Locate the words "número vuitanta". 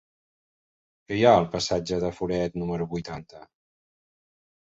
2.61-3.45